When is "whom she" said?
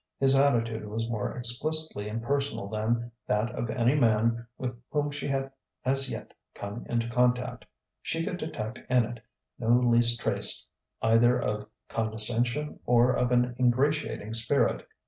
4.89-5.27